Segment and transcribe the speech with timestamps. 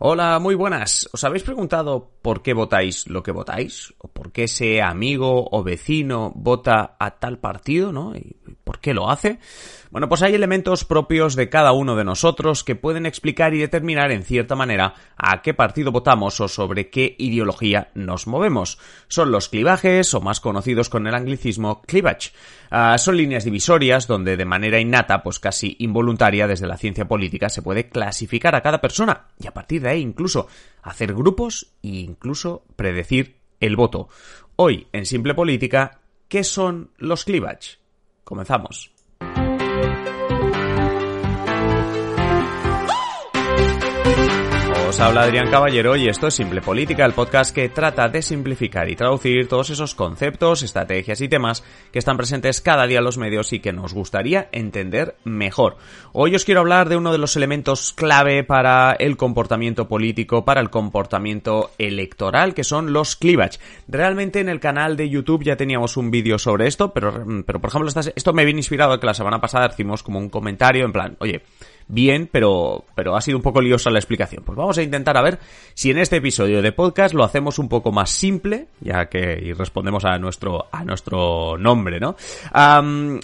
[0.00, 1.08] Hola, muy buenas.
[1.12, 3.92] ¿Os habéis preguntado por qué votáis lo que votáis?
[3.98, 8.14] ¿O por qué ese amigo o vecino vota a tal partido, no?
[8.14, 9.40] ¿Y por qué lo hace?
[9.90, 14.12] Bueno, pues hay elementos propios de cada uno de nosotros que pueden explicar y determinar
[14.12, 18.78] en cierta manera a qué partido votamos o sobre qué ideología nos movemos.
[19.08, 22.32] Son los clivajes, o más conocidos con el anglicismo cleavage.
[22.70, 27.48] Ah, son líneas divisorias donde de manera innata, pues casi involuntaria desde la ciencia política,
[27.48, 30.48] se puede clasificar a cada persona y a partir de incluso
[30.82, 34.08] hacer grupos e incluso predecir el voto.
[34.56, 37.78] Hoy, en Simple Política, ¿qué son los cleavage?
[38.24, 38.92] Comenzamos.
[44.88, 48.88] Os habla Adrián Caballero y esto es Simple Política, el podcast que trata de simplificar
[48.88, 53.18] y traducir todos esos conceptos, estrategias y temas que están presentes cada día en los
[53.18, 55.76] medios y que nos gustaría entender mejor.
[56.14, 60.62] Hoy os quiero hablar de uno de los elementos clave para el comportamiento político, para
[60.62, 63.60] el comportamiento electoral, que son los cleavage.
[63.88, 67.68] Realmente en el canal de YouTube ya teníamos un vídeo sobre esto, pero, pero por
[67.68, 71.16] ejemplo esto me viene inspirado que la semana pasada hicimos como un comentario en plan,
[71.20, 71.42] oye,
[71.88, 74.44] bien, pero, pero ha sido un poco liosa la explicación.
[74.44, 75.38] Pues vamos a intentar a ver
[75.74, 79.52] si en este episodio de podcast lo hacemos un poco más simple, ya que y
[79.52, 82.16] respondemos a nuestro, a nuestro nombre, ¿no?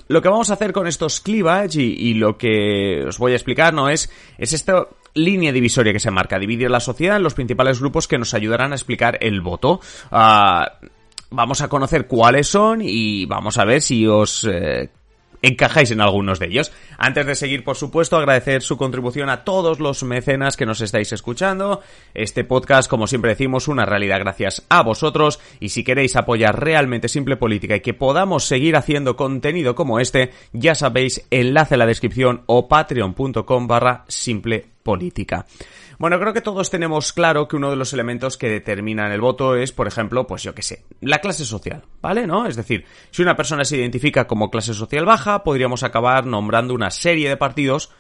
[0.08, 3.74] lo que vamos a hacer con estos cleavage y, lo que os voy a explicar,
[3.74, 3.88] ¿no?
[3.88, 8.08] Es, es esta línea divisoria que se marca, dividir la sociedad en los principales grupos
[8.08, 9.80] que nos ayudarán a explicar el voto.
[10.10, 10.78] Ah,
[11.30, 14.90] vamos a conocer cuáles son y vamos a ver si os eh,
[15.46, 16.72] encajáis en algunos de ellos.
[16.98, 21.12] Antes de seguir, por supuesto, agradecer su contribución a todos los mecenas que nos estáis
[21.12, 21.82] escuchando.
[22.14, 25.40] Este podcast, como siempre decimos, una realidad gracias a vosotros.
[25.60, 30.30] Y si queréis apoyar realmente Simple Política y que podamos seguir haciendo contenido como este,
[30.52, 35.46] ya sabéis, enlace en la descripción o patreon.com barra Simple Política.
[35.98, 39.56] Bueno, creo que todos tenemos claro que uno de los elementos que determinan el voto
[39.56, 42.26] es, por ejemplo, pues yo qué sé, la clase social, ¿vale?
[42.26, 42.46] ¿No?
[42.46, 46.90] Es decir, si una persona se identifica como clase social baja, podríamos acabar nombrando una
[46.90, 47.90] serie de partidos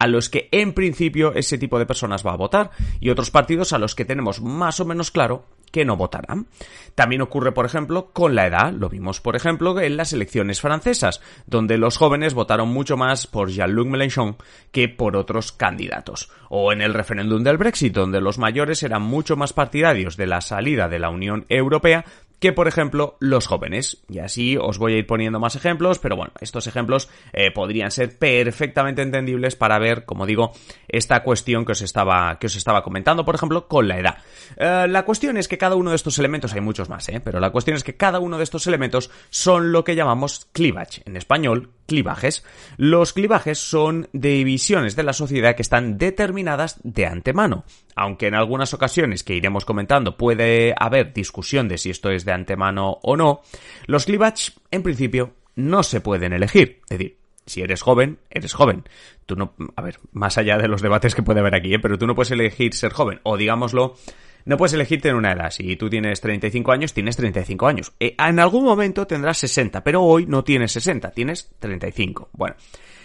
[0.00, 3.72] a los que en principio ese tipo de personas va a votar y otros partidos
[3.72, 6.46] a los que tenemos más o menos claro que no votarán.
[6.94, 8.72] También ocurre, por ejemplo, con la edad.
[8.72, 13.50] Lo vimos, por ejemplo, en las elecciones francesas, donde los jóvenes votaron mucho más por
[13.50, 14.36] Jean-Luc Mélenchon
[14.72, 16.30] que por otros candidatos.
[16.48, 20.40] O en el referéndum del Brexit, donde los mayores eran mucho más partidarios de la
[20.40, 22.04] salida de la Unión Europea
[22.40, 24.02] que, por ejemplo, los jóvenes.
[24.08, 27.90] Y así os voy a ir poniendo más ejemplos, pero bueno, estos ejemplos eh, podrían
[27.90, 30.52] ser perfectamente entendibles para ver, como digo,
[30.88, 34.18] esta cuestión que os estaba, que os estaba comentando, por ejemplo, con la edad.
[34.56, 37.20] Eh, la cuestión es que cada uno de estos elementos, hay muchos más, ¿eh?
[37.22, 41.02] pero la cuestión es que cada uno de estos elementos son lo que llamamos cleavage,
[41.04, 42.44] en español, clivajes.
[42.76, 47.64] Los clivajes son divisiones de la sociedad que están determinadas de antemano.
[47.96, 52.30] Aunque en algunas ocasiones que iremos comentando puede haber discusión de si esto es de
[52.30, 53.42] antemano o no,
[53.86, 56.80] los clivages en principio no se pueden elegir.
[56.88, 58.84] Es decir, si eres joven, eres joven.
[59.26, 61.80] Tú no, a ver, más allá de los debates que puede haber aquí, ¿eh?
[61.80, 63.18] pero tú no puedes elegir ser joven.
[63.24, 63.96] O digámoslo,
[64.44, 65.50] no puedes elegir tener una edad.
[65.50, 67.92] Si tú tienes 35 años, tienes 35 años.
[68.00, 72.30] Eh, en algún momento tendrás 60, pero hoy no tienes 60, tienes 35.
[72.32, 72.56] Bueno.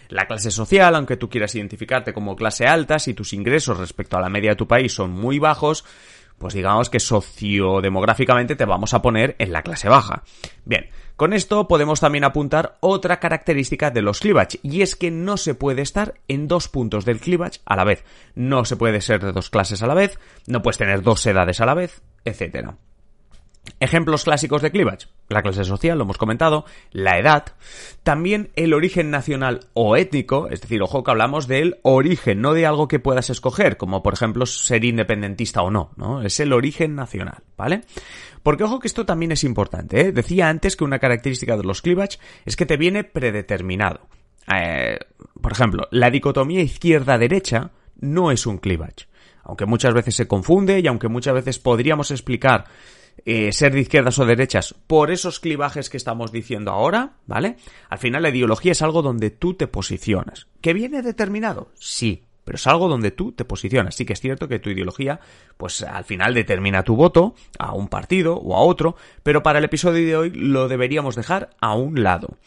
[0.09, 4.22] La clase social, aunque tú quieras identificarte como clase alta, si tus ingresos respecto a
[4.22, 5.84] la media de tu país son muy bajos,
[6.38, 10.23] pues digamos que sociodemográficamente te vamos a poner en la clase baja.
[10.66, 15.38] Bien, con esto podemos también apuntar otra característica de los cleavage, y es que no
[15.38, 18.03] se puede estar en dos puntos del cleavage a la vez.
[18.35, 21.61] No se puede ser de dos clases a la vez, no puedes tener dos edades
[21.61, 22.76] a la vez, etcétera.
[23.79, 25.08] Ejemplos clásicos de cleavage.
[25.28, 27.46] La clase social, lo hemos comentado, la edad,
[28.03, 32.66] también el origen nacional o étnico, es decir, ojo que hablamos del origen, no de
[32.66, 36.22] algo que puedas escoger, como por ejemplo ser independentista o no, ¿no?
[36.22, 37.82] Es el origen nacional, ¿vale?
[38.44, 40.12] Porque ojo que esto también es importante, ¿eh?
[40.12, 44.08] Decía antes que una característica de los cleavage es que te viene predeterminado.
[44.56, 45.00] Eh,
[45.41, 49.08] por ejemplo, la dicotomía izquierda-derecha no es un cleavage.
[49.44, 52.66] Aunque muchas veces se confunde y aunque muchas veces podríamos explicar
[53.26, 57.58] eh, ser de izquierdas o derechas por esos clivajes que estamos diciendo ahora, ¿vale?
[57.90, 60.47] Al final la ideología es algo donde tú te posicionas.
[60.62, 61.72] ¿Que viene determinado?
[61.76, 63.96] Sí, pero es algo donde tú te posicionas.
[63.96, 65.20] Sí que es cierto que tu ideología,
[65.58, 69.66] pues al final determina tu voto a un partido o a otro, pero para el
[69.66, 72.38] episodio de hoy lo deberíamos dejar a un lado.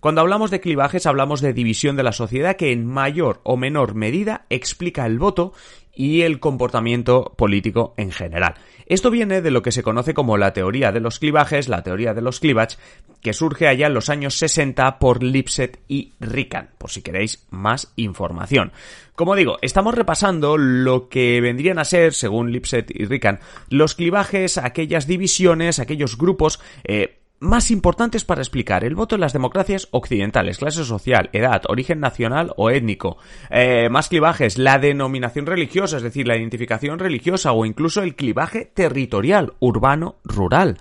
[0.00, 3.94] Cuando hablamos de clivajes hablamos de división de la sociedad que en mayor o menor
[3.94, 5.54] medida explica el voto
[5.96, 8.54] y el comportamiento político en general.
[8.86, 12.14] Esto viene de lo que se conoce como la teoría de los clivajes, la teoría
[12.14, 12.76] de los cleavage,
[13.20, 17.92] que surge allá en los años 60 por Lipset y Rickan, por si queréis más
[17.96, 18.70] información.
[19.16, 23.40] Como digo, estamos repasando lo que vendrían a ser, según Lipset y Rickan,
[23.70, 28.84] los clivajes, aquellas divisiones, aquellos grupos, eh, más importantes para explicar.
[28.84, 33.18] El voto en las democracias occidentales, clase social, edad, origen nacional o étnico,
[33.50, 38.70] eh, más clivajes, la denominación religiosa, es decir, la identificación religiosa o incluso el clivaje
[38.72, 40.78] territorial, urbano, rural.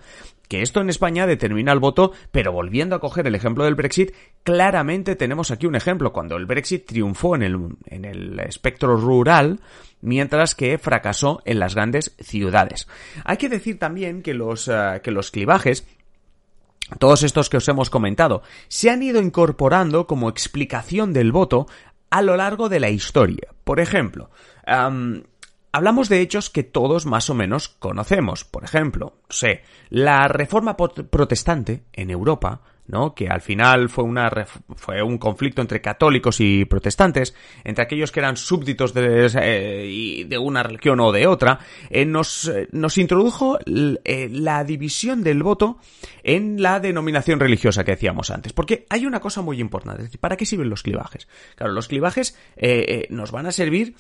[0.48, 4.12] Que esto en España determina el voto, pero volviendo a coger el ejemplo del Brexit,
[4.44, 9.60] claramente tenemos aquí un ejemplo, cuando el Brexit triunfó en el, en el espectro rural,
[10.02, 12.88] mientras que fracasó en las grandes ciudades.
[13.24, 15.88] Hay que decir también que los, eh, que los clivajes
[17.00, 21.68] todos estos que os hemos comentado, se han ido incorporando como explicación del voto
[22.10, 23.50] a lo largo de la historia.
[23.64, 24.30] Por ejemplo,
[25.72, 28.44] hablamos de hechos que todos más o menos conocemos.
[28.46, 33.14] Por ejemplo, sé, la reforma protestante en Europa ¿no?
[33.16, 34.32] Que al final fue una
[34.76, 40.38] fue un conflicto entre católicos y protestantes, entre aquellos que eran súbditos de, eh, de
[40.38, 41.60] una religión o de otra,
[41.90, 45.80] eh, nos, eh, nos introdujo la división del voto
[46.24, 48.54] en la denominación religiosa que decíamos antes.
[48.54, 51.28] Porque hay una cosa muy importante, es decir, ¿para qué sirven los clivajes?
[51.56, 52.38] Claro, los clivajes
[53.10, 53.96] nos van a servir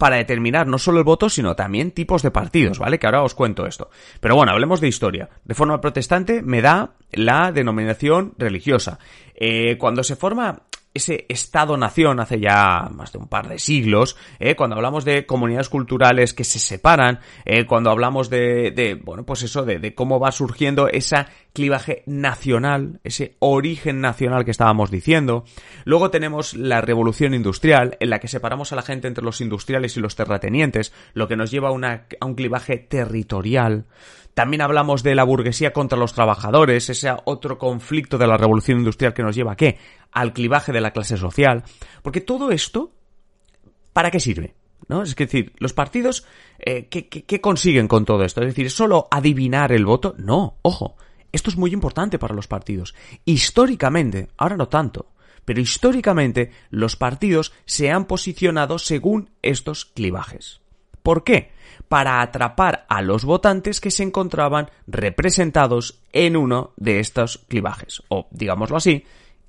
[0.00, 2.98] para determinar no solo el voto, sino también tipos de partidos, ¿vale?
[2.98, 3.90] Que ahora os cuento esto.
[4.20, 5.28] Pero bueno, hablemos de historia.
[5.44, 8.98] De forma protestante me da la denominación religiosa.
[9.34, 10.62] Eh, cuando se forma
[10.92, 14.56] ese Estado-nación hace ya más de un par de siglos, ¿eh?
[14.56, 17.64] cuando hablamos de comunidades culturales que se separan, ¿eh?
[17.66, 23.36] cuando hablamos de, bueno, pues eso, de, de, cómo va surgiendo ese clivaje nacional, ese
[23.38, 25.44] origen nacional que estábamos diciendo.
[25.84, 29.96] Luego tenemos la revolución industrial, en la que separamos a la gente entre los industriales
[29.96, 33.86] y los terratenientes, lo que nos lleva a, una, a un clivaje territorial.
[34.34, 39.12] También hablamos de la burguesía contra los trabajadores, ese otro conflicto de la revolución industrial
[39.12, 39.78] que nos lleva a qué?
[40.12, 41.64] Al clivaje de la clase social.
[42.02, 42.92] Porque todo esto,
[43.92, 44.54] ¿para qué sirve?
[44.88, 45.02] ¿No?
[45.02, 46.26] Es decir, los partidos,
[46.58, 48.40] eh, ¿qué, qué consiguen con todo esto?
[48.40, 50.14] Es decir, ¿es solo adivinar el voto?
[50.18, 50.96] No, ojo,
[51.32, 52.94] esto es muy importante para los partidos.
[53.24, 55.12] Históricamente, ahora no tanto,
[55.44, 60.60] pero históricamente los partidos se han posicionado según estos clivajes.
[61.02, 61.52] ¿Por qué?
[61.88, 68.28] para atrapar a los votantes que se encontraban representados en uno de estos clivajes, o
[68.30, 69.04] digámoslo así,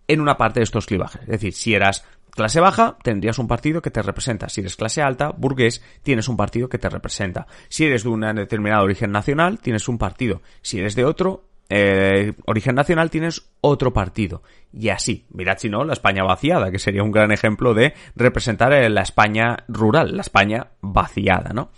[0.07, 1.21] en una parte de estos clivajes.
[1.21, 4.49] Es decir, si eras clase baja, tendrías un partido que te representa.
[4.49, 7.45] Si eres clase alta, burgués, tienes un partido que te representa.
[7.69, 10.41] Si eres de un determinado origen nacional, tienes un partido.
[10.63, 14.43] Si eres de otro, eh, origen nacional tienes otro partido.
[14.73, 18.73] Y así, mirad si no, la España vaciada, que sería un gran ejemplo de representar
[18.91, 21.71] la España rural, la España vaciada, ¿no?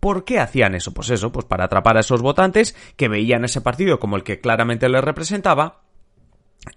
[0.00, 0.92] ¿Por qué hacían eso?
[0.92, 4.38] Pues eso, pues para atrapar a esos votantes que veían ese partido como el que
[4.38, 5.80] claramente les representaba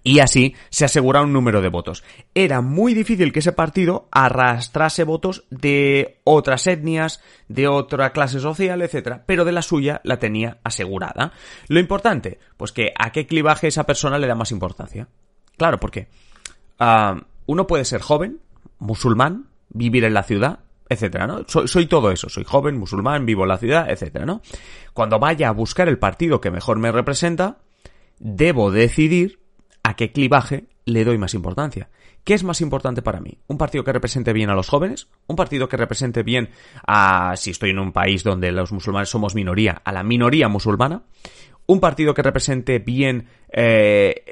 [0.02, 2.04] y así se asegura un número de votos.
[2.34, 8.82] Era muy difícil que ese partido arrastrase votos de otras etnias, de otra clase social,
[8.82, 11.32] etcétera, pero de la suya la tenía asegurada.
[11.68, 15.08] Lo importante, pues que a qué clivaje esa persona le da más importancia.
[15.56, 16.08] Claro, porque
[16.80, 18.40] uh, uno puede ser joven,
[18.78, 21.44] musulmán, vivir en la ciudad, etcétera, ¿no?
[21.46, 24.42] Soy, soy, todo eso, soy joven, musulmán, vivo en la ciudad, etcétera, ¿no?
[24.92, 27.58] Cuando vaya a buscar el partido que mejor me representa,
[28.18, 29.41] debo decidir
[29.82, 31.88] a qué clivaje le doy más importancia.
[32.24, 33.38] ¿Qué es más importante para mí?
[33.48, 35.08] ¿Un partido que represente bien a los jóvenes?
[35.26, 36.50] ¿Un partido que represente bien
[36.86, 41.02] a, si estoy en un país donde los musulmanes somos minoría, a la minoría musulmana?
[41.66, 44.24] ¿Un partido que represente bien, eh,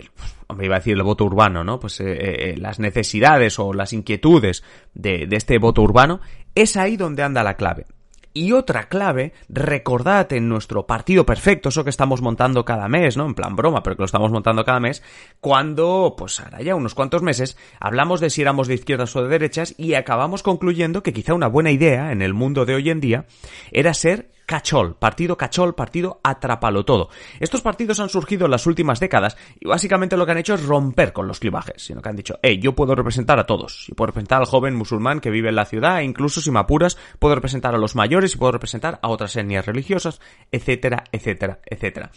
[0.54, 1.80] me iba a decir el voto urbano, ¿no?
[1.80, 4.62] Pues eh, eh, las necesidades o las inquietudes
[4.94, 6.20] de, de este voto urbano?
[6.54, 7.86] Es ahí donde anda la clave.
[8.32, 13.26] Y otra clave, recordad en nuestro partido perfecto, eso que estamos montando cada mes, ¿no?
[13.26, 15.02] En plan broma, pero que lo estamos montando cada mes,
[15.40, 19.28] cuando, pues ahora ya unos cuantos meses, hablamos de si éramos de izquierdas o de
[19.28, 23.00] derechas y acabamos concluyendo que quizá una buena idea en el mundo de hoy en
[23.00, 23.26] día
[23.72, 27.08] era ser cachol, partido cachol, partido atrápalo todo.
[27.38, 30.66] Estos partidos han surgido en las últimas décadas y básicamente lo que han hecho es
[30.66, 33.94] romper con los clivajes, sino que han dicho, hey, yo puedo representar a todos, y
[33.94, 36.98] puedo representar al joven musulmán que vive en la ciudad, e incluso si me apuras,
[37.20, 42.10] puedo representar a los mayores y puedo representar a otras etnias religiosas, etcétera, etcétera, etcétera.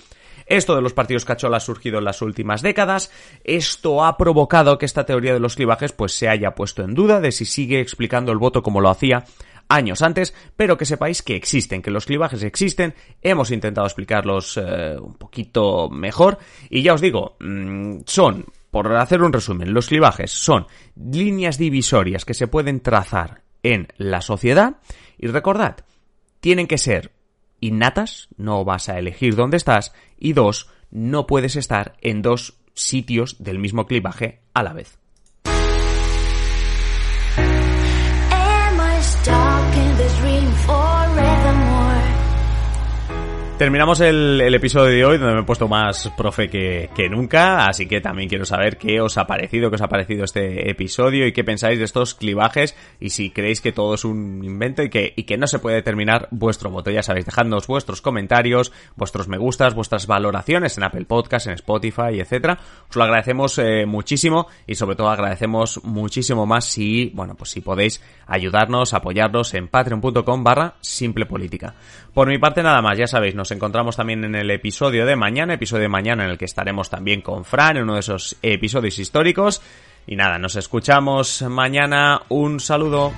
[0.47, 3.11] Esto de los partidos cachol ha surgido en las últimas décadas.
[3.43, 7.21] Esto ha provocado que esta teoría de los clivajes pues se haya puesto en duda
[7.21, 9.23] de si sigue explicando el voto como lo hacía
[9.73, 14.95] años antes, pero que sepáis que existen, que los clivajes existen, hemos intentado explicarlos eh,
[14.99, 16.37] un poquito mejor.
[16.69, 22.25] Y ya os digo, mm, son, por hacer un resumen, los clivajes son líneas divisorias
[22.25, 24.77] que se pueden trazar en la sociedad.
[25.17, 25.77] Y recordad,
[26.39, 27.11] tienen que ser
[27.59, 33.41] innatas, no vas a elegir dónde estás, y dos, no puedes estar en dos sitios
[33.41, 35.02] del mismo clivaje a la vez.
[43.57, 48.01] Terminamos el, episodio de hoy donde me he puesto más profe que, nunca, así que
[48.01, 51.43] también quiero saber qué os ha parecido, qué os ha parecido este episodio y qué
[51.43, 55.45] pensáis de estos clivajes y si creéis que todo es un invento y que, no
[55.45, 56.89] se puede determinar vuestro voto.
[56.89, 62.19] Ya sabéis, dejadnos vuestros comentarios, vuestros me gustas, vuestras valoraciones en Apple Podcast, en Spotify,
[62.19, 62.57] etcétera.
[62.89, 67.61] Os lo agradecemos eh, muchísimo y sobre todo agradecemos muchísimo más si, bueno, pues si
[67.61, 71.75] podéis ayudarnos, apoyarnos en patreon.com barra simple política.
[72.13, 75.55] Por mi parte nada más, ya sabéis, nos encontramos también en el episodio de mañana,
[75.55, 78.97] episodio de mañana en el que estaremos también con Fran en uno de esos episodios
[78.99, 79.61] históricos.
[80.07, 82.21] Y nada, nos escuchamos mañana.
[82.29, 83.11] Un saludo.